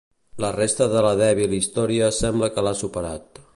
La 0.43 0.47
resta 0.55 0.87
de 0.93 1.03
la 1.07 1.11
dèbil 1.19 1.53
història 1.59 2.09
sembla 2.23 2.53
que 2.57 2.67
l'ha 2.69 2.75
superat. 2.83 3.43